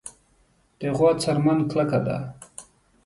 د 0.79 0.81
غوا 0.97 1.11
څرمن 1.21 1.59
کلکه 1.71 1.99
ده. 2.05 2.17